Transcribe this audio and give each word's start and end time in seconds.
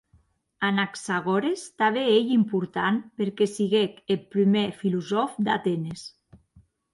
Anaxagores 0.67 1.59
tanben 1.79 2.07
ei 2.17 2.25
important 2.39 2.95
perque 3.17 3.45
siguec 3.55 3.93
eth 4.13 4.25
prumèr 4.31 4.69
filosòf 4.81 5.31
d'Atenes. 5.45 6.01